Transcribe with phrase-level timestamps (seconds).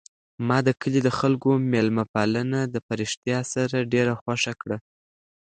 [0.47, 4.77] ما د کلي د خلکو مېلمه پالنه په رښتیا سره ډېره خوښه کړه.